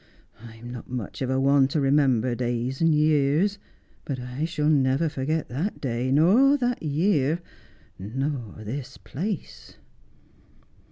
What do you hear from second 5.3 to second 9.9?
that day, nor that year, nor this place.'